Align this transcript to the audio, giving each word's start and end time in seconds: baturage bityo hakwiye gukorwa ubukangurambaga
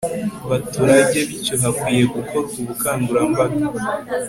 baturage 0.49 1.19
bityo 1.29 1.55
hakwiye 1.63 2.03
gukorwa 2.15 2.53
ubukangurambaga 2.61 3.63